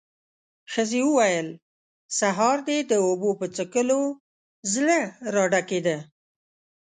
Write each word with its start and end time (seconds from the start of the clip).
ښځې 0.73 1.01
وويل: 1.07 1.47
سهار 2.19 2.57
دې 2.67 2.79
د 2.91 2.93
اوبو 3.05 3.29
په 3.39 3.45
څښلو 3.55 4.01
زړه 4.73 4.99
راډکېده. 5.35 5.97